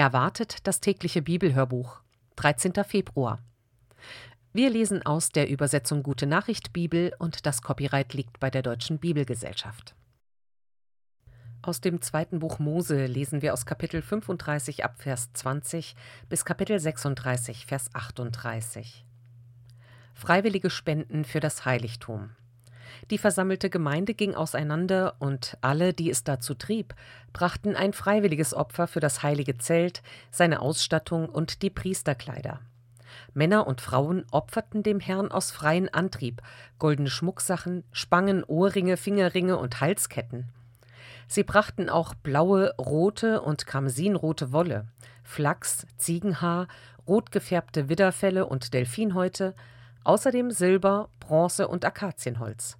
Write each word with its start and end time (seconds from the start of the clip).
Erwartet 0.00 0.66
das 0.66 0.80
tägliche 0.80 1.20
Bibelhörbuch. 1.20 2.00
13. 2.36 2.72
Februar. 2.84 3.38
Wir 4.54 4.70
lesen 4.70 5.04
aus 5.04 5.28
der 5.28 5.50
Übersetzung 5.50 6.02
Gute 6.02 6.26
Nachricht 6.26 6.72
Bibel 6.72 7.12
und 7.18 7.44
das 7.44 7.60
Copyright 7.60 8.14
liegt 8.14 8.40
bei 8.40 8.48
der 8.48 8.62
Deutschen 8.62 8.98
Bibelgesellschaft. 8.98 9.94
Aus 11.60 11.82
dem 11.82 12.00
zweiten 12.00 12.38
Buch 12.38 12.58
Mose 12.58 13.04
lesen 13.04 13.42
wir 13.42 13.52
aus 13.52 13.66
Kapitel 13.66 14.00
35 14.00 14.84
ab 14.86 14.94
Vers 15.02 15.34
20 15.34 15.94
bis 16.30 16.46
Kapitel 16.46 16.80
36 16.80 17.66
Vers 17.66 17.90
38. 17.92 19.04
Freiwillige 20.14 20.70
Spenden 20.70 21.26
für 21.26 21.40
das 21.40 21.66
Heiligtum. 21.66 22.30
Die 23.10 23.18
versammelte 23.18 23.70
Gemeinde 23.70 24.14
ging 24.14 24.36
auseinander, 24.36 25.16
und 25.18 25.58
alle, 25.62 25.92
die 25.92 26.10
es 26.10 26.22
dazu 26.22 26.54
trieb, 26.54 26.94
brachten 27.32 27.74
ein 27.74 27.92
freiwilliges 27.92 28.54
Opfer 28.54 28.86
für 28.86 29.00
das 29.00 29.24
heilige 29.24 29.58
Zelt, 29.58 30.02
seine 30.30 30.60
Ausstattung 30.60 31.28
und 31.28 31.62
die 31.62 31.70
Priesterkleider. 31.70 32.60
Männer 33.34 33.66
und 33.66 33.80
Frauen 33.80 34.24
opferten 34.30 34.84
dem 34.84 35.00
Herrn 35.00 35.32
aus 35.32 35.50
freiem 35.50 35.88
Antrieb 35.90 36.40
goldene 36.78 37.10
Schmucksachen, 37.10 37.82
Spangen, 37.90 38.44
Ohrringe, 38.44 38.96
Fingerringe 38.96 39.56
und 39.56 39.80
Halsketten. 39.80 40.48
Sie 41.26 41.42
brachten 41.42 41.88
auch 41.88 42.14
blaue, 42.14 42.74
rote 42.76 43.40
und 43.40 43.66
karmesinrote 43.66 44.52
Wolle, 44.52 44.86
Flachs, 45.24 45.86
Ziegenhaar, 45.96 46.68
rot 47.06 47.32
gefärbte 47.32 47.88
Widderfelle 47.88 48.46
und 48.46 48.72
Delfinhäute, 48.72 49.54
außerdem 50.04 50.50
Silber, 50.50 51.08
Bronze 51.20 51.68
und 51.68 51.84
Akazienholz. 51.84 52.79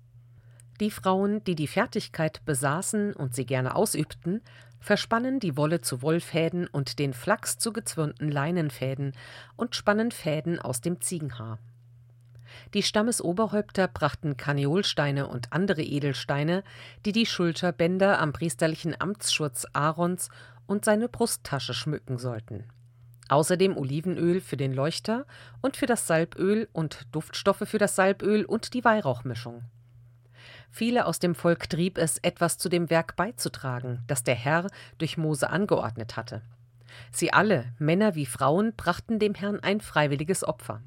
Die 0.80 0.90
Frauen, 0.90 1.44
die 1.44 1.54
die 1.54 1.66
Fertigkeit 1.66 2.42
besaßen 2.46 3.12
und 3.12 3.34
sie 3.34 3.44
gerne 3.44 3.76
ausübten, 3.76 4.40
verspannen 4.80 5.38
die 5.38 5.58
Wolle 5.58 5.82
zu 5.82 6.00
Wollfäden 6.00 6.66
und 6.66 6.98
den 6.98 7.12
Flachs 7.12 7.58
zu 7.58 7.74
gezwirnten 7.74 8.30
Leinenfäden 8.30 9.12
und 9.56 9.76
spannen 9.76 10.10
Fäden 10.10 10.58
aus 10.58 10.80
dem 10.80 11.02
Ziegenhaar. 11.02 11.58
Die 12.72 12.82
Stammesoberhäupter 12.82 13.88
brachten 13.88 14.38
Karneolsteine 14.38 15.28
und 15.28 15.52
andere 15.52 15.82
Edelsteine, 15.82 16.64
die 17.04 17.12
die 17.12 17.26
Schulterbänder 17.26 18.18
am 18.18 18.32
priesterlichen 18.32 18.98
Amtsschurz 18.98 19.66
Aarons 19.74 20.30
und 20.66 20.86
seine 20.86 21.10
Brusttasche 21.10 21.74
schmücken 21.74 22.16
sollten. 22.16 22.64
Außerdem 23.28 23.76
Olivenöl 23.76 24.40
für 24.40 24.56
den 24.56 24.72
Leuchter 24.72 25.26
und 25.60 25.76
für 25.76 25.86
das 25.86 26.06
Salböl 26.06 26.68
und 26.72 27.06
Duftstoffe 27.12 27.68
für 27.68 27.78
das 27.78 27.96
Salböl 27.96 28.46
und 28.46 28.72
die 28.72 28.82
Weihrauchmischung. 28.82 29.62
Viele 30.70 31.06
aus 31.06 31.18
dem 31.18 31.34
Volk 31.34 31.68
trieb 31.68 31.98
es, 31.98 32.18
etwas 32.18 32.56
zu 32.56 32.68
dem 32.68 32.90
Werk 32.90 33.16
beizutragen, 33.16 34.02
das 34.06 34.22
der 34.22 34.36
Herr 34.36 34.68
durch 34.98 35.18
Mose 35.18 35.50
angeordnet 35.50 36.16
hatte. 36.16 36.42
Sie 37.10 37.32
alle, 37.32 37.72
Männer 37.78 38.14
wie 38.14 38.26
Frauen, 38.26 38.74
brachten 38.76 39.18
dem 39.18 39.34
Herrn 39.34 39.60
ein 39.60 39.80
freiwilliges 39.80 40.44
Opfer. 40.44 40.80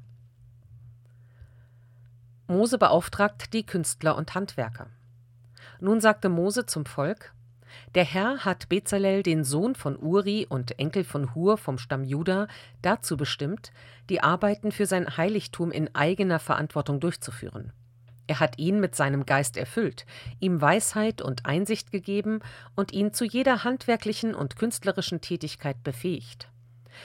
Mose 2.46 2.78
beauftragt 2.78 3.52
die 3.52 3.64
Künstler 3.64 4.16
und 4.16 4.34
Handwerker. 4.34 4.88
Nun 5.80 6.00
sagte 6.00 6.28
Mose 6.28 6.66
zum 6.66 6.86
Volk: 6.86 7.34
Der 7.94 8.04
Herr 8.04 8.44
hat 8.44 8.68
Bezalel, 8.68 9.22
den 9.22 9.44
Sohn 9.44 9.74
von 9.74 9.98
Uri 9.98 10.46
und 10.48 10.78
Enkel 10.78 11.04
von 11.04 11.34
Hur 11.34 11.56
vom 11.58 11.78
Stamm 11.78 12.04
Juda, 12.04 12.48
dazu 12.82 13.16
bestimmt, 13.16 13.72
die 14.08 14.22
Arbeiten 14.22 14.72
für 14.72 14.86
sein 14.86 15.16
Heiligtum 15.16 15.70
in 15.70 15.94
eigener 15.94 16.38
Verantwortung 16.38 17.00
durchzuführen. 17.00 17.72
Er 18.26 18.40
hat 18.40 18.58
ihn 18.58 18.80
mit 18.80 18.94
seinem 18.94 19.26
Geist 19.26 19.56
erfüllt, 19.56 20.06
ihm 20.40 20.60
Weisheit 20.60 21.20
und 21.20 21.44
Einsicht 21.44 21.90
gegeben 21.90 22.40
und 22.74 22.92
ihn 22.92 23.12
zu 23.12 23.24
jeder 23.24 23.64
handwerklichen 23.64 24.34
und 24.34 24.56
künstlerischen 24.56 25.20
Tätigkeit 25.20 25.82
befähigt. 25.84 26.48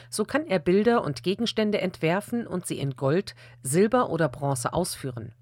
So 0.10 0.24
kann 0.24 0.46
er 0.48 0.60
Bilder 0.60 1.04
und 1.04 1.24
Gegenstände 1.24 1.82
entwerfen 1.82 2.48
und 2.48 2.66
sie 2.66 2.80
in 2.80 2.96
Gold, 2.96 3.36
Silber 3.64 4.10
oder 4.10 4.30
Bronze 4.30 4.74
ausführen. 4.74 5.34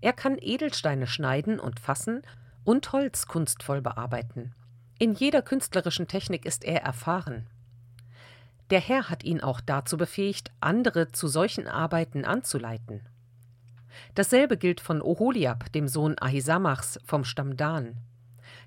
Er 0.00 0.12
kann 0.12 0.36
Edelsteine 0.40 1.06
schneiden 1.06 1.58
und 1.58 1.80
fassen 1.80 2.22
und 2.64 2.92
Holz 2.92 3.26
kunstvoll 3.26 3.80
bearbeiten. 3.80 4.54
In 4.98 5.14
jeder 5.14 5.42
künstlerischen 5.42 6.08
Technik 6.08 6.44
ist 6.44 6.64
er 6.64 6.82
erfahren. 6.82 7.48
Der 8.70 8.80
Herr 8.80 9.08
hat 9.08 9.24
ihn 9.24 9.40
auch 9.40 9.60
dazu 9.60 9.96
befähigt, 9.96 10.50
andere 10.60 11.12
zu 11.12 11.28
solchen 11.28 11.68
Arbeiten 11.68 12.24
anzuleiten. 12.24 13.02
Dasselbe 14.14 14.56
gilt 14.56 14.80
von 14.80 15.02
Oholiab, 15.02 15.72
dem 15.72 15.88
Sohn 15.88 16.16
Ahisamachs 16.18 16.98
vom 17.04 17.24
Stamm 17.24 17.56
Dan. 17.56 17.96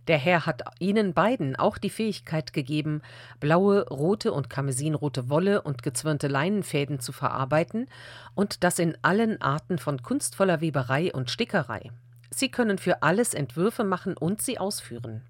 Der 0.07 0.17
Herr 0.17 0.45
hat 0.45 0.63
ihnen 0.79 1.13
beiden 1.13 1.55
auch 1.55 1.77
die 1.77 1.91
Fähigkeit 1.91 2.51
gegeben, 2.51 3.01
blaue, 3.39 3.87
rote 3.89 4.33
und 4.33 4.49
karmesinrote 4.49 5.29
Wolle 5.29 5.61
und 5.61 5.83
gezwirnte 5.83 6.27
Leinenfäden 6.27 6.99
zu 6.99 7.11
verarbeiten 7.11 7.87
und 8.33 8.63
das 8.63 8.79
in 8.79 8.97
allen 9.03 9.39
Arten 9.41 9.77
von 9.77 10.01
kunstvoller 10.01 10.61
Weberei 10.61 11.13
und 11.13 11.29
Stickerei. 11.29 11.91
Sie 12.31 12.49
können 12.49 12.77
für 12.77 13.03
alles 13.03 13.33
Entwürfe 13.33 13.83
machen 13.83 14.17
und 14.17 14.41
sie 14.41 14.57
ausführen. 14.57 15.21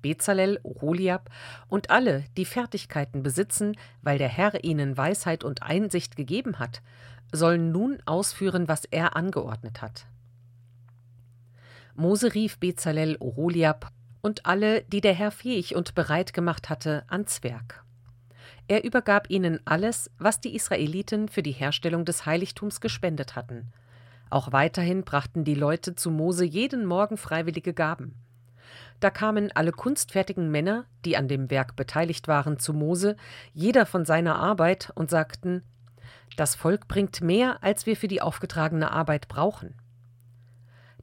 Bezalel, 0.00 0.60
Oholiab 0.62 1.30
und 1.68 1.90
alle, 1.90 2.24
die 2.36 2.44
Fertigkeiten 2.44 3.22
besitzen, 3.22 3.76
weil 4.02 4.18
der 4.18 4.28
Herr 4.28 4.62
ihnen 4.62 4.96
Weisheit 4.96 5.42
und 5.42 5.62
Einsicht 5.62 6.16
gegeben 6.16 6.58
hat, 6.58 6.80
sollen 7.32 7.72
nun 7.72 7.98
ausführen, 8.06 8.68
was 8.68 8.84
er 8.84 9.16
angeordnet 9.16 9.82
hat. 9.82 10.06
Mose 11.94 12.34
rief 12.34 12.58
Bezalel, 12.58 13.16
Oholiab 13.20 13.90
und 14.20 14.44
alle, 14.44 14.82
die 14.82 15.00
der 15.00 15.14
Herr 15.14 15.30
fähig 15.30 15.74
und 15.74 15.94
bereit 15.94 16.34
gemacht 16.34 16.68
hatte, 16.68 17.04
ans 17.08 17.42
Werk. 17.42 17.84
Er 18.68 18.84
übergab 18.84 19.30
ihnen 19.30 19.60
alles, 19.64 20.10
was 20.18 20.40
die 20.40 20.54
Israeliten 20.54 21.28
für 21.28 21.42
die 21.42 21.52
Herstellung 21.52 22.04
des 22.04 22.26
Heiligtums 22.26 22.80
gespendet 22.80 23.36
hatten. 23.36 23.72
Auch 24.28 24.50
weiterhin 24.52 25.04
brachten 25.04 25.44
die 25.44 25.54
Leute 25.54 25.94
zu 25.94 26.10
Mose 26.10 26.44
jeden 26.44 26.84
Morgen 26.84 27.16
freiwillige 27.16 27.72
Gaben. 27.72 28.14
Da 28.98 29.10
kamen 29.10 29.52
alle 29.54 29.72
kunstfertigen 29.72 30.50
Männer, 30.50 30.86
die 31.04 31.16
an 31.16 31.28
dem 31.28 31.50
Werk 31.50 31.76
beteiligt 31.76 32.26
waren, 32.26 32.58
zu 32.58 32.72
Mose, 32.72 33.16
jeder 33.52 33.86
von 33.86 34.04
seiner 34.04 34.36
Arbeit, 34.36 34.90
und 34.94 35.10
sagten 35.10 35.62
das 36.36 36.54
Volk 36.54 36.88
bringt 36.88 37.20
mehr, 37.20 37.62
als 37.62 37.86
wir 37.86 37.96
für 37.96 38.08
die 38.08 38.20
aufgetragene 38.20 38.90
Arbeit 38.90 39.28
brauchen. 39.28 39.74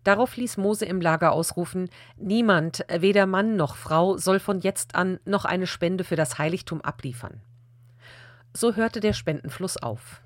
Darauf 0.04 0.36
ließ 0.36 0.58
Mose 0.58 0.86
im 0.86 1.00
Lager 1.00 1.32
ausrufen: 1.32 1.90
Niemand, 2.18 2.86
weder 2.90 3.26
Mann 3.26 3.56
noch 3.56 3.76
Frau, 3.76 4.18
soll 4.18 4.40
von 4.40 4.60
jetzt 4.60 4.96
an 4.96 5.20
noch 5.26 5.46
eine 5.46 5.68
Spende 5.68 6.04
für 6.04 6.16
das 6.16 6.38
Heiligtum 6.38 6.82
abliefern. 6.82 7.42
So 8.54 8.76
hörte 8.76 9.00
der 9.00 9.14
Spendenfluss 9.14 9.78
auf. 9.78 10.22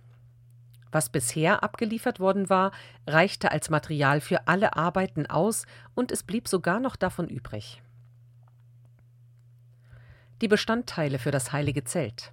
Was 0.92 1.10
bisher 1.10 1.64
abgeliefert 1.64 2.20
worden 2.20 2.50
war, 2.50 2.72
reichte 3.06 3.52
als 3.52 3.70
Material 3.70 4.20
für 4.20 4.48
alle 4.48 4.76
Arbeiten 4.76 5.26
aus 5.26 5.66
und 5.96 6.12
es 6.12 6.24
blieb 6.24 6.48
sogar 6.48 6.80
noch 6.80 6.96
davon 6.96 7.28
übrig. 7.28 7.82
Die 10.42 10.48
Bestandteile 10.48 11.20
für 11.20 11.32
das 11.32 11.52
heilige 11.52 11.84
Zelt. 11.84 12.32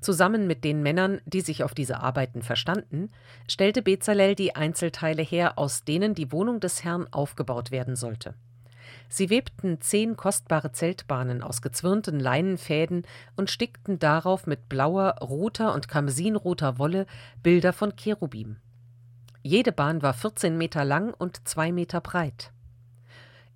Zusammen 0.00 0.46
mit 0.46 0.64
den 0.64 0.82
Männern, 0.82 1.20
die 1.26 1.40
sich 1.40 1.64
auf 1.64 1.74
diese 1.74 2.00
Arbeiten 2.00 2.42
verstanden, 2.42 3.10
stellte 3.48 3.82
Bezalel 3.82 4.34
die 4.34 4.54
Einzelteile 4.54 5.22
her, 5.22 5.58
aus 5.58 5.84
denen 5.84 6.14
die 6.14 6.32
Wohnung 6.32 6.60
des 6.60 6.84
Herrn 6.84 7.06
aufgebaut 7.10 7.70
werden 7.70 7.96
sollte. 7.96 8.34
Sie 9.08 9.30
webten 9.30 9.80
zehn 9.80 10.16
kostbare 10.16 10.72
Zeltbahnen 10.72 11.42
aus 11.42 11.62
gezwirnten 11.62 12.20
Leinenfäden 12.20 13.06
und 13.36 13.50
stickten 13.50 13.98
darauf 13.98 14.46
mit 14.46 14.68
blauer, 14.68 15.16
roter 15.20 15.74
und 15.74 15.88
karmesinroter 15.88 16.78
Wolle 16.78 17.06
Bilder 17.42 17.72
von 17.72 17.96
Cherubim. 17.96 18.56
Jede 19.42 19.72
Bahn 19.72 20.02
war 20.02 20.12
14 20.12 20.58
Meter 20.58 20.84
lang 20.84 21.14
und 21.14 21.48
zwei 21.48 21.72
Meter 21.72 22.00
breit. 22.00 22.52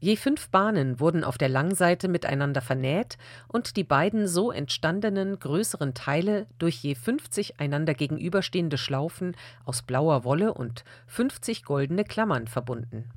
Je 0.02 0.16
fünf 0.16 0.48
Bahnen 0.48 0.98
wurden 0.98 1.22
auf 1.22 1.38
der 1.38 1.48
Langseite 1.48 2.08
miteinander 2.08 2.60
vernäht 2.60 3.18
und 3.46 3.76
die 3.76 3.84
beiden 3.84 4.26
so 4.26 4.50
entstandenen 4.50 5.38
größeren 5.38 5.94
Teile 5.94 6.48
durch 6.58 6.82
je 6.82 6.96
50 6.96 7.60
einander 7.60 7.94
gegenüberstehende 7.94 8.78
Schlaufen 8.78 9.36
aus 9.64 9.82
blauer 9.82 10.24
Wolle 10.24 10.54
und 10.54 10.82
50 11.06 11.62
goldene 11.62 12.02
Klammern 12.02 12.48
verbunden. 12.48 13.10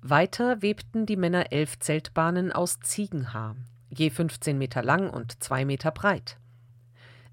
Weiter 0.00 0.62
webten 0.62 1.04
die 1.04 1.18
Männer 1.18 1.52
elf 1.52 1.78
Zeltbahnen 1.78 2.50
aus 2.50 2.80
Ziegenhaar, 2.80 3.54
je 3.90 4.08
15 4.08 4.56
Meter 4.56 4.82
lang 4.82 5.10
und 5.10 5.42
zwei 5.42 5.66
Meter 5.66 5.90
breit. 5.90 6.38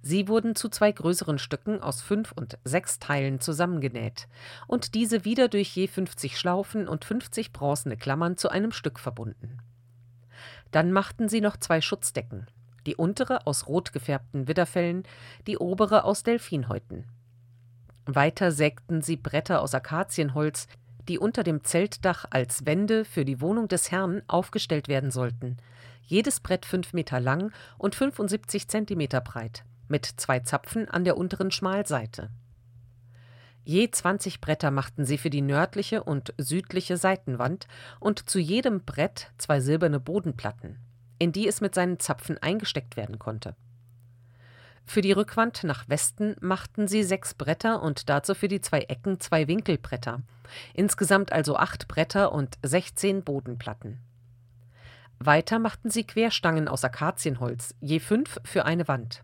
Sie 0.03 0.27
wurden 0.27 0.55
zu 0.55 0.69
zwei 0.69 0.91
größeren 0.91 1.37
Stücken 1.37 1.81
aus 1.81 2.01
fünf 2.01 2.31
und 2.31 2.57
sechs 2.63 2.97
Teilen 2.97 3.39
zusammengenäht 3.39 4.27
und 4.67 4.95
diese 4.95 5.25
wieder 5.25 5.47
durch 5.47 5.75
je 5.75 5.87
50 5.87 6.39
Schlaufen 6.39 6.87
und 6.87 7.05
50 7.05 7.53
bronzene 7.53 7.97
Klammern 7.97 8.37
zu 8.37 8.49
einem 8.49 8.71
Stück 8.71 8.99
verbunden. 8.99 9.59
Dann 10.71 10.91
machten 10.91 11.29
sie 11.29 11.41
noch 11.41 11.57
zwei 11.57 11.81
Schutzdecken, 11.81 12.47
die 12.87 12.95
untere 12.95 13.45
aus 13.45 13.67
rot 13.67 13.93
gefärbten 13.93 14.47
Widderfellen, 14.47 15.03
die 15.45 15.57
obere 15.57 16.03
aus 16.03 16.23
Delfinhäuten. 16.23 17.05
Weiter 18.05 18.51
sägten 18.51 19.03
sie 19.03 19.17
Bretter 19.17 19.61
aus 19.61 19.75
Akazienholz, 19.75 20.67
die 21.07 21.19
unter 21.19 21.43
dem 21.43 21.63
Zeltdach 21.63 22.25
als 22.29 22.65
Wände 22.65 23.05
für 23.05 23.25
die 23.25 23.41
Wohnung 23.41 23.67
des 23.67 23.91
Herrn 23.91 24.23
aufgestellt 24.27 24.87
werden 24.87 25.11
sollten, 25.11 25.57
jedes 26.03 26.39
Brett 26.39 26.65
fünf 26.65 26.93
Meter 26.93 27.19
lang 27.19 27.53
und 27.77 27.95
75 27.95 28.67
Zentimeter 28.67 29.21
breit, 29.21 29.63
mit 29.91 30.05
zwei 30.05 30.39
Zapfen 30.39 30.89
an 30.89 31.03
der 31.03 31.17
unteren 31.17 31.51
Schmalseite. 31.51 32.31
Je 33.63 33.91
20 33.91 34.41
Bretter 34.41 34.71
machten 34.71 35.05
sie 35.05 35.19
für 35.19 35.29
die 35.29 35.41
nördliche 35.41 36.03
und 36.03 36.33
südliche 36.39 36.97
Seitenwand 36.97 37.67
und 37.99 38.27
zu 38.27 38.39
jedem 38.39 38.83
Brett 38.83 39.31
zwei 39.37 39.59
silberne 39.59 39.99
Bodenplatten, 39.99 40.79
in 41.19 41.31
die 41.31 41.47
es 41.47 41.61
mit 41.61 41.75
seinen 41.75 41.99
Zapfen 41.99 42.39
eingesteckt 42.39 42.97
werden 42.97 43.19
konnte. 43.19 43.55
Für 44.83 45.01
die 45.01 45.11
Rückwand 45.11 45.63
nach 45.63 45.87
Westen 45.87 46.35
machten 46.41 46.87
sie 46.87 47.03
sechs 47.03 47.35
Bretter 47.35 47.83
und 47.83 48.09
dazu 48.09 48.33
für 48.33 48.47
die 48.47 48.61
zwei 48.61 48.79
Ecken 48.81 49.19
zwei 49.19 49.47
Winkelbretter, 49.47 50.21
insgesamt 50.73 51.31
also 51.31 51.55
acht 51.55 51.87
Bretter 51.87 52.31
und 52.31 52.57
16 52.63 53.23
Bodenplatten. 53.23 53.99
Weiter 55.19 55.59
machten 55.59 55.91
sie 55.91 56.03
Querstangen 56.03 56.67
aus 56.67 56.83
Akazienholz, 56.83 57.75
je 57.79 57.99
fünf 57.99 58.39
für 58.43 58.65
eine 58.65 58.87
Wand. 58.87 59.23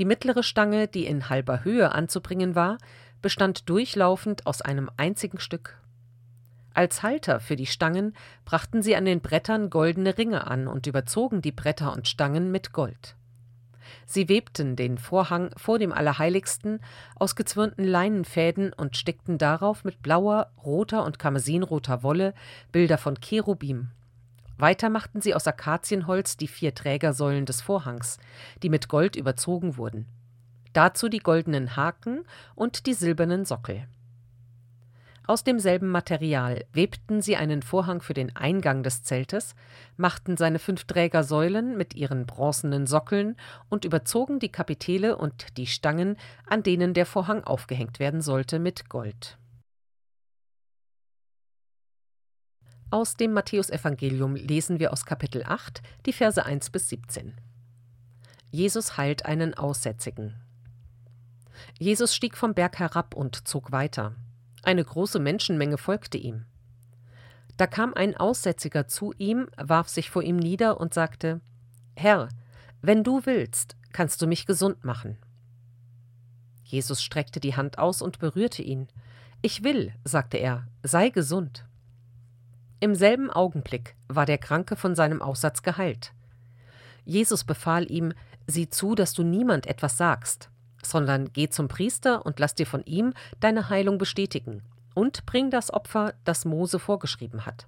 Die 0.00 0.06
mittlere 0.06 0.42
Stange, 0.42 0.88
die 0.88 1.04
in 1.04 1.28
halber 1.28 1.62
Höhe 1.62 1.92
anzubringen 1.92 2.54
war, 2.54 2.78
bestand 3.20 3.68
durchlaufend 3.68 4.46
aus 4.46 4.62
einem 4.62 4.88
einzigen 4.96 5.38
Stück. 5.38 5.78
Als 6.72 7.02
Halter 7.02 7.38
für 7.38 7.54
die 7.54 7.66
Stangen 7.66 8.14
brachten 8.46 8.80
sie 8.80 8.96
an 8.96 9.04
den 9.04 9.20
Brettern 9.20 9.68
goldene 9.68 10.16
Ringe 10.16 10.46
an 10.46 10.68
und 10.68 10.86
überzogen 10.86 11.42
die 11.42 11.52
Bretter 11.52 11.92
und 11.92 12.08
Stangen 12.08 12.50
mit 12.50 12.72
Gold. 12.72 13.14
Sie 14.06 14.30
webten 14.30 14.74
den 14.74 14.96
Vorhang 14.96 15.50
vor 15.58 15.78
dem 15.78 15.92
Allerheiligsten 15.92 16.80
aus 17.16 17.36
gezwirnten 17.36 17.84
Leinenfäden 17.84 18.72
und 18.72 18.96
stickten 18.96 19.36
darauf 19.36 19.84
mit 19.84 20.00
blauer, 20.00 20.50
roter 20.64 21.04
und 21.04 21.18
karmesinroter 21.18 22.02
Wolle 22.02 22.32
Bilder 22.72 22.96
von 22.96 23.20
Cherubim. 23.20 23.90
Weiter 24.60 24.90
machten 24.90 25.20
sie 25.20 25.34
aus 25.34 25.46
Akazienholz 25.46 26.36
die 26.36 26.48
vier 26.48 26.74
Trägersäulen 26.74 27.46
des 27.46 27.60
Vorhangs, 27.60 28.18
die 28.62 28.68
mit 28.68 28.88
Gold 28.88 29.16
überzogen 29.16 29.76
wurden. 29.76 30.06
Dazu 30.72 31.08
die 31.08 31.18
goldenen 31.18 31.76
Haken 31.76 32.24
und 32.54 32.86
die 32.86 32.94
silbernen 32.94 33.44
Sockel. 33.44 33.88
Aus 35.26 35.44
demselben 35.44 35.88
Material 35.88 36.64
webten 36.72 37.22
sie 37.22 37.36
einen 37.36 37.62
Vorhang 37.62 38.02
für 38.02 38.14
den 38.14 38.34
Eingang 38.34 38.82
des 38.82 39.04
Zeltes, 39.04 39.54
machten 39.96 40.36
seine 40.36 40.58
fünf 40.58 40.84
Trägersäulen 40.84 41.76
mit 41.76 41.94
ihren 41.94 42.26
bronzenen 42.26 42.86
Sockeln 42.88 43.36
und 43.68 43.84
überzogen 43.84 44.40
die 44.40 44.50
Kapitelle 44.50 45.16
und 45.16 45.56
die 45.56 45.68
Stangen, 45.68 46.16
an 46.48 46.64
denen 46.64 46.94
der 46.94 47.06
Vorhang 47.06 47.44
aufgehängt 47.44 48.00
werden 48.00 48.22
sollte, 48.22 48.58
mit 48.58 48.88
Gold. 48.88 49.38
Aus 52.92 53.14
dem 53.14 53.32
Matthäusevangelium 53.32 54.34
lesen 54.34 54.80
wir 54.80 54.92
aus 54.92 55.04
Kapitel 55.06 55.44
8 55.44 55.80
die 56.06 56.12
Verse 56.12 56.44
1 56.44 56.70
bis 56.70 56.88
17. 56.88 57.34
Jesus 58.50 58.96
heilt 58.96 59.26
einen 59.26 59.54
Aussätzigen. 59.54 60.34
Jesus 61.78 62.16
stieg 62.16 62.36
vom 62.36 62.52
Berg 62.52 62.80
herab 62.80 63.14
und 63.14 63.46
zog 63.46 63.70
weiter. 63.70 64.16
Eine 64.64 64.84
große 64.84 65.20
Menschenmenge 65.20 65.78
folgte 65.78 66.18
ihm. 66.18 66.46
Da 67.56 67.68
kam 67.68 67.94
ein 67.94 68.16
Aussätziger 68.16 68.88
zu 68.88 69.14
ihm, 69.18 69.48
warf 69.56 69.88
sich 69.88 70.10
vor 70.10 70.24
ihm 70.24 70.36
nieder 70.36 70.80
und 70.80 70.92
sagte 70.92 71.40
Herr, 71.94 72.28
wenn 72.82 73.04
du 73.04 73.24
willst, 73.24 73.76
kannst 73.92 74.20
du 74.20 74.26
mich 74.26 74.46
gesund 74.46 74.84
machen. 74.84 75.16
Jesus 76.64 77.04
streckte 77.04 77.38
die 77.38 77.54
Hand 77.54 77.78
aus 77.78 78.02
und 78.02 78.18
berührte 78.18 78.62
ihn. 78.62 78.88
Ich 79.42 79.62
will, 79.62 79.92
sagte 80.02 80.38
er, 80.38 80.66
sei 80.82 81.10
gesund. 81.10 81.64
Im 82.82 82.94
selben 82.94 83.30
Augenblick 83.30 83.94
war 84.08 84.24
der 84.24 84.38
Kranke 84.38 84.74
von 84.74 84.94
seinem 84.94 85.20
Aussatz 85.20 85.62
geheilt. 85.62 86.14
Jesus 87.04 87.44
befahl 87.44 87.90
ihm, 87.90 88.14
sieh 88.46 88.70
zu, 88.70 88.94
dass 88.94 89.12
du 89.12 89.22
niemand 89.22 89.66
etwas 89.66 89.98
sagst, 89.98 90.48
sondern 90.82 91.30
geh 91.32 91.50
zum 91.50 91.68
Priester 91.68 92.24
und 92.24 92.40
lass 92.40 92.54
dir 92.54 92.66
von 92.66 92.82
ihm 92.84 93.12
deine 93.38 93.68
Heilung 93.68 93.98
bestätigen 93.98 94.62
und 94.94 95.26
bring 95.26 95.50
das 95.50 95.70
Opfer, 95.70 96.14
das 96.24 96.46
Mose 96.46 96.78
vorgeschrieben 96.78 97.44
hat. 97.44 97.66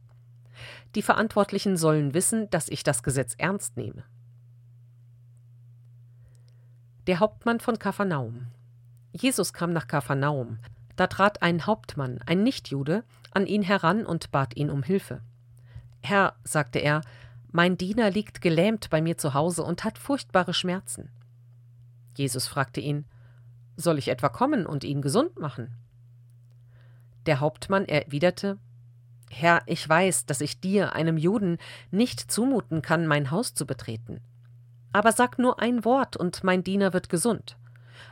Die 0.94 1.02
Verantwortlichen 1.02 1.76
sollen 1.76 2.14
wissen, 2.14 2.48
dass 2.48 2.68
ich 2.68 2.82
das 2.82 3.02
Gesetz 3.02 3.34
ernst 3.36 3.76
nehme. 3.76 4.04
Der 7.06 7.20
Hauptmann 7.20 7.60
von 7.60 7.78
Kapharnaum. 7.78 8.46
Jesus 9.12 9.52
kam 9.52 9.72
nach 9.72 9.88
Kapharnaum, 9.88 10.58
da 10.96 11.06
trat 11.06 11.42
ein 11.42 11.66
Hauptmann, 11.66 12.20
ein 12.26 12.42
Nichtjude, 12.42 13.04
an 13.32 13.46
ihn 13.46 13.62
heran 13.62 14.04
und 14.04 14.30
bat 14.30 14.56
ihn 14.56 14.70
um 14.70 14.82
Hilfe. 14.82 15.22
Herr, 16.02 16.34
sagte 16.44 16.78
er, 16.78 17.02
mein 17.50 17.76
Diener 17.76 18.10
liegt 18.10 18.40
gelähmt 18.40 18.90
bei 18.90 19.00
mir 19.00 19.18
zu 19.18 19.34
Hause 19.34 19.62
und 19.62 19.84
hat 19.84 19.98
furchtbare 19.98 20.54
Schmerzen. 20.54 21.10
Jesus 22.16 22.46
fragte 22.46 22.80
ihn, 22.80 23.04
Soll 23.76 23.98
ich 23.98 24.08
etwa 24.08 24.28
kommen 24.28 24.66
und 24.66 24.84
ihn 24.84 25.02
gesund 25.02 25.38
machen? 25.38 25.76
Der 27.26 27.40
Hauptmann 27.40 27.84
erwiderte, 27.86 28.58
Herr, 29.30 29.62
ich 29.66 29.88
weiß, 29.88 30.26
dass 30.26 30.42
ich 30.42 30.60
dir, 30.60 30.94
einem 30.94 31.16
Juden, 31.16 31.56
nicht 31.90 32.30
zumuten 32.30 32.82
kann, 32.82 33.06
mein 33.06 33.30
Haus 33.30 33.54
zu 33.54 33.66
betreten. 33.66 34.20
Aber 34.92 35.12
sag 35.12 35.38
nur 35.38 35.58
ein 35.58 35.86
Wort, 35.86 36.16
und 36.16 36.44
mein 36.44 36.62
Diener 36.62 36.92
wird 36.92 37.08
gesund. 37.08 37.56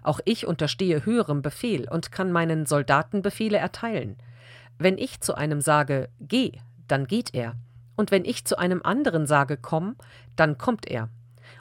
Auch 0.03 0.21
ich 0.25 0.47
unterstehe 0.47 1.05
höherem 1.05 1.43
Befehl 1.43 1.89
und 1.89 2.13
kann 2.13 2.33
meinen 2.33 2.67
Soldaten 2.67 3.23
Befehle 3.23 3.59
erteilen. 3.59 4.17
Wenn 4.79 4.99
ich 4.99 5.21
zu 5.21 5.35
einem 5.35 5.61
sage, 5.61 6.09
geh, 6.21 6.53
dann 6.89 7.07
geht 7.07 7.35
er. 7.35 7.55
Und 7.97 8.11
wenn 8.11 8.25
ich 8.25 8.45
zu 8.45 8.59
einem 8.59 8.83
anderen 8.83 9.27
sage, 9.27 9.57
komm, 9.57 9.97
dann 10.37 10.59
kommt 10.59 10.89
er. 10.89 11.09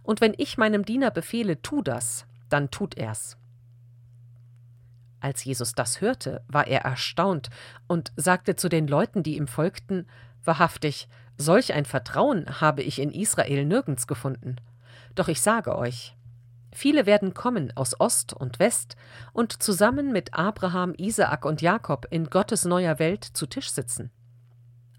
Und 0.04 0.22
wenn 0.22 0.34
ich 0.38 0.58
meinem 0.58 0.86
Diener 0.86 1.12
befehle, 1.12 1.62
tu 1.62 1.82
das, 1.82 2.26
dann 2.50 2.72
tut 2.72 2.96
er's. 2.98 3.38
Als 5.20 5.44
Jesus 5.44 5.74
das 5.74 6.00
hörte, 6.00 6.44
war 6.48 6.68
er 6.68 6.82
erstaunt 6.82 7.50
und 7.88 8.14
sagte 8.16 8.56
zu 8.56 8.70
den 8.70 8.88
Leuten, 8.88 9.22
die 9.22 9.36
ihm 9.36 9.48
folgten, 9.48 10.08
Wahrhaftig, 10.44 11.08
solch 11.38 11.74
ein 11.74 11.86
Vertrauen 11.86 12.62
habe 12.62 12.82
ich 12.82 13.00
in 13.00 13.12
Israel 13.12 13.66
nirgends 13.66 14.08
gefunden. 14.08 14.56
Doch 15.16 15.28
ich 15.28 15.42
sage 15.42 15.78
euch, 15.78 16.16
Viele 16.72 17.06
werden 17.06 17.34
kommen 17.34 17.76
aus 17.76 18.00
Ost 18.00 18.34
und 18.34 18.60
West 18.60 18.96
und 19.34 19.62
zusammen 19.62 20.12
mit 20.12 20.34
Abraham, 20.34 20.94
Isaak 20.98 21.46
und 21.46 21.62
Jakob 21.62 22.08
in 22.12 22.30
Gottes 22.30 22.66
neuer 22.66 23.00
Welt 23.00 23.24
zu 23.24 23.48
Tisch 23.48 23.72
sitzen. 23.72 24.12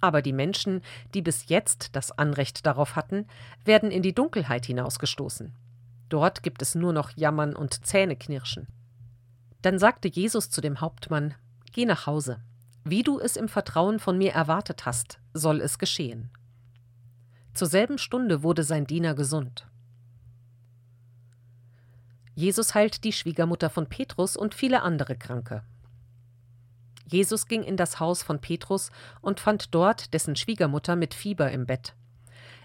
Aber 0.01 0.23
die 0.23 0.33
Menschen, 0.33 0.81
die 1.15 1.23
bis 1.23 1.49
jetzt 1.49 1.95
das 1.95 2.11
Anrecht 2.11 2.67
darauf 2.67 2.97
hatten, 2.97 3.27
werden 3.65 3.91
in 3.91 4.03
die 4.03 4.15
Dunkelheit 4.15 4.67
hinausgestoßen. 4.67 5.55
Dort 6.09 6.43
gibt 6.43 6.63
es 6.63 6.75
nur 6.75 6.93
noch 6.93 7.11
Jammern 7.17 7.55
und 7.55 7.87
Zähneknirschen. 7.87 8.67
Dann 9.63 9.79
sagte 9.79 10.09
Jesus 10.09 10.51
zu 10.51 10.61
dem 10.61 10.81
Hauptmann: 10.81 11.35
Geh 11.73 11.85
nach 11.85 12.07
Hause. 12.07 12.41
Wie 12.83 13.03
du 13.03 13.21
es 13.21 13.37
im 13.37 13.49
Vertrauen 13.49 13.99
von 13.99 14.17
mir 14.17 14.33
erwartet 14.33 14.87
hast, 14.87 15.21
soll 15.35 15.61
es 15.61 15.79
geschehen. 15.79 16.31
Zur 17.53 17.69
selben 17.69 17.99
Stunde 17.99 18.43
wurde 18.43 18.63
sein 18.63 18.87
Diener 18.87 19.15
gesund. 19.15 19.67
Jesus 22.35 22.75
heilt 22.75 23.05
die 23.05 23.13
Schwiegermutter 23.13 23.71
von 23.71 23.89
Petrus 23.89 24.37
und 24.37 24.55
viele 24.55 24.83
andere 24.83 25.17
Kranke. 25.17 25.63
Jesus 27.07 27.47
ging 27.47 27.63
in 27.63 27.77
das 27.77 27.99
Haus 27.99 28.23
von 28.23 28.41
Petrus 28.41 28.91
und 29.21 29.41
fand 29.41 29.75
dort 29.75 30.15
dessen 30.15 30.37
Schwiegermutter 30.37 30.95
mit 30.95 31.13
Fieber 31.13 31.51
im 31.51 31.67
Bett. 31.67 31.95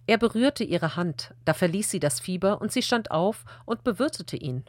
Er 0.08 0.18
berührte 0.20 0.64
ihre 0.64 0.96
Hand, 0.96 1.34
da 1.46 1.54
verließ 1.54 1.90
sie 1.90 2.00
das 2.00 2.20
Fieber, 2.20 2.62
und 2.62 2.72
sie 2.72 2.84
stand 2.84 3.10
auf 3.10 3.44
und 3.66 3.84
bewirtete 3.84 4.38
ihn. 4.38 4.64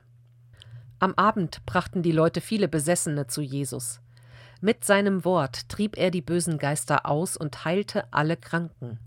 Am 0.98 1.12
Abend 1.14 1.64
brachten 1.66 2.02
die 2.02 2.12
Leute 2.12 2.40
viele 2.40 2.68
Besessene 2.68 3.26
zu 3.26 3.42
Jesus. 3.42 4.00
Mit 4.62 4.84
seinem 4.86 5.26
Wort 5.26 5.68
trieb 5.68 5.98
er 5.98 6.10
die 6.10 6.22
bösen 6.22 6.56
Geister 6.56 7.04
aus 7.04 7.36
und 7.36 7.66
heilte 7.66 8.10
alle 8.12 8.38
Kranken. 8.38 8.98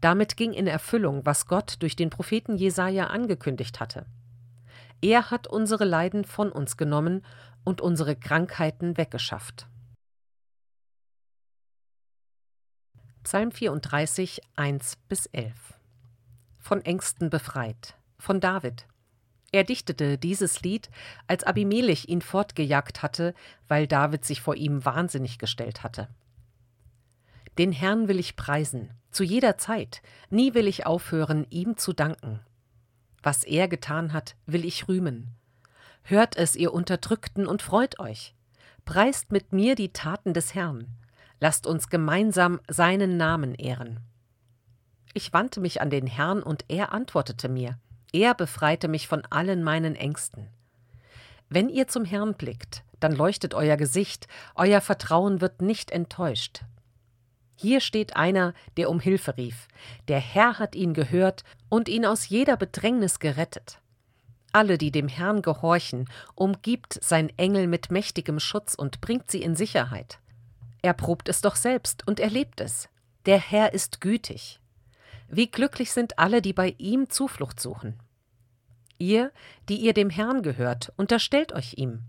Damit 0.00 0.36
ging 0.36 0.52
in 0.52 0.68
Erfüllung, 0.68 1.26
was 1.26 1.46
Gott 1.46 1.76
durch 1.80 1.96
den 1.96 2.10
Propheten 2.10 2.56
Jesaja 2.56 3.08
angekündigt 3.08 3.80
hatte. 3.80 4.06
Er 5.02 5.32
hat 5.32 5.48
unsere 5.48 5.84
Leiden 5.84 6.24
von 6.24 6.52
uns 6.52 6.76
genommen 6.76 7.26
und 7.64 7.80
unsere 7.80 8.14
Krankheiten 8.14 8.96
weggeschafft. 8.96 9.66
Psalm 13.24 13.50
34, 13.50 14.40
1 14.56 14.96
bis 15.08 15.26
11 15.26 15.74
Von 16.58 16.84
Ängsten 16.84 17.30
befreit 17.30 17.96
von 18.22 18.38
David. 18.38 18.86
Er 19.50 19.64
dichtete 19.64 20.16
dieses 20.16 20.62
Lied, 20.62 20.88
als 21.26 21.42
Abimelech 21.42 22.08
ihn 22.08 22.22
fortgejagt 22.22 23.02
hatte, 23.02 23.34
weil 23.66 23.88
David 23.88 24.24
sich 24.24 24.40
vor 24.40 24.54
ihm 24.54 24.84
wahnsinnig 24.84 25.38
gestellt 25.38 25.82
hatte. 25.82 26.08
Den 27.58 27.72
Herrn 27.72 28.06
will 28.06 28.20
ich 28.20 28.36
preisen, 28.36 28.90
zu 29.10 29.24
jeder 29.24 29.58
Zeit, 29.58 30.00
nie 30.30 30.54
will 30.54 30.68
ich 30.68 30.86
aufhören, 30.86 31.46
ihm 31.50 31.76
zu 31.76 31.92
danken. 31.92 32.40
Was 33.22 33.44
er 33.44 33.68
getan 33.68 34.12
hat, 34.12 34.34
will 34.46 34.64
ich 34.64 34.88
rühmen. 34.88 35.28
Hört 36.02 36.36
es, 36.36 36.56
ihr 36.56 36.72
Unterdrückten, 36.72 37.46
und 37.46 37.62
freut 37.62 38.00
euch. 38.00 38.34
Preist 38.84 39.30
mit 39.30 39.52
mir 39.52 39.74
die 39.74 39.92
Taten 39.92 40.34
des 40.34 40.54
Herrn. 40.54 40.88
Lasst 41.38 41.66
uns 41.66 41.88
gemeinsam 41.88 42.60
seinen 42.68 43.16
Namen 43.16 43.54
ehren. 43.54 44.00
Ich 45.14 45.32
wandte 45.32 45.60
mich 45.60 45.80
an 45.80 45.90
den 45.90 46.06
Herrn, 46.06 46.42
und 46.42 46.64
er 46.68 46.92
antwortete 46.92 47.48
mir. 47.48 47.78
Er 48.12 48.34
befreite 48.34 48.88
mich 48.88 49.08
von 49.08 49.24
allen 49.30 49.62
meinen 49.62 49.94
Ängsten. 49.94 50.48
Wenn 51.48 51.68
ihr 51.68 51.86
zum 51.86 52.04
Herrn 52.04 52.34
blickt, 52.34 52.82
dann 52.98 53.12
leuchtet 53.12 53.54
euer 53.54 53.76
Gesicht, 53.76 54.26
euer 54.54 54.80
Vertrauen 54.80 55.40
wird 55.40 55.62
nicht 55.62 55.90
enttäuscht. 55.90 56.64
Hier 57.54 57.80
steht 57.80 58.16
einer, 58.16 58.54
der 58.76 58.90
um 58.90 59.00
Hilfe 59.00 59.36
rief. 59.36 59.68
Der 60.08 60.20
Herr 60.20 60.58
hat 60.58 60.74
ihn 60.74 60.94
gehört 60.94 61.44
und 61.68 61.88
ihn 61.88 62.06
aus 62.06 62.28
jeder 62.28 62.56
Bedrängnis 62.56 63.18
gerettet. 63.18 63.80
Alle, 64.52 64.76
die 64.76 64.90
dem 64.90 65.08
Herrn 65.08 65.42
gehorchen, 65.42 66.08
umgibt 66.34 66.98
sein 67.02 67.30
Engel 67.38 67.66
mit 67.66 67.90
mächtigem 67.90 68.38
Schutz 68.38 68.74
und 68.74 69.00
bringt 69.00 69.30
sie 69.30 69.42
in 69.42 69.56
Sicherheit. 69.56 70.18
Er 70.82 70.92
probt 70.92 71.28
es 71.28 71.40
doch 71.40 71.56
selbst 71.56 72.06
und 72.06 72.20
erlebt 72.20 72.60
es. 72.60 72.88
Der 73.24 73.38
Herr 73.38 73.72
ist 73.72 74.00
gütig. 74.00 74.60
Wie 75.28 75.50
glücklich 75.50 75.92
sind 75.92 76.18
alle, 76.18 76.42
die 76.42 76.52
bei 76.52 76.74
ihm 76.76 77.08
Zuflucht 77.08 77.60
suchen. 77.60 77.98
Ihr, 78.98 79.32
die 79.68 79.76
ihr 79.76 79.94
dem 79.94 80.10
Herrn 80.10 80.42
gehört, 80.42 80.92
unterstellt 80.96 81.52
euch 81.52 81.74
ihm. 81.78 82.02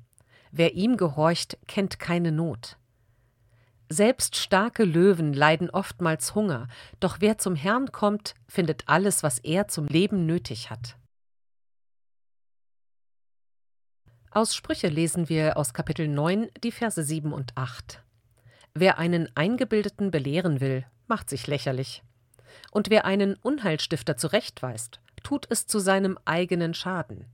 Wer 0.51 0.73
ihm 0.73 0.97
gehorcht, 0.97 1.57
kennt 1.67 1.99
keine 1.99 2.31
Not. 2.31 2.77
Selbst 3.93 4.37
starke 4.37 4.85
Löwen 4.85 5.33
leiden 5.33 5.69
oftmals 5.69 6.33
Hunger, 6.33 6.67
doch 6.99 7.17
wer 7.19 7.37
zum 7.37 7.55
Herrn 7.55 7.91
kommt, 7.91 8.33
findet 8.47 8.89
alles, 8.89 9.21
was 9.21 9.37
er 9.37 9.67
zum 9.67 9.85
Leben 9.85 10.25
nötig 10.25 10.71
hat. 10.71 10.97
Aus 14.31 14.55
Sprüche 14.55 14.87
lesen 14.87 15.29
wir 15.29 15.57
aus 15.57 15.75
Kapitel 15.75 16.07
9 16.07 16.49
die 16.63 16.71
Verse 16.71 17.03
7 17.03 17.31
und 17.31 17.55
8. 17.55 18.01
Wer 18.73 18.97
einen 18.97 19.29
Eingebildeten 19.35 20.09
belehren 20.09 20.59
will, 20.59 20.87
macht 21.05 21.29
sich 21.29 21.45
lächerlich. 21.45 22.01
Und 22.71 22.89
wer 22.89 23.05
einen 23.05 23.35
Unheilstifter 23.35 24.17
zurechtweist, 24.17 25.01
tut 25.21 25.45
es 25.51 25.67
zu 25.67 25.77
seinem 25.77 26.17
eigenen 26.25 26.73
Schaden. 26.73 27.27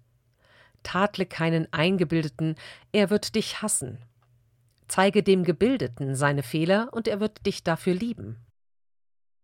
Tadle 0.83 1.25
keinen 1.25 1.71
Eingebildeten, 1.71 2.55
er 2.91 3.09
wird 3.09 3.35
dich 3.35 3.61
hassen. 3.61 3.99
Zeige 4.89 5.23
dem 5.23 5.43
Gebildeten 5.43 6.15
seine 6.15 6.43
Fehler, 6.43 6.89
und 6.91 7.07
er 7.07 7.19
wird 7.19 7.45
dich 7.45 7.63
dafür 7.63 7.93
lieben. 7.93 8.37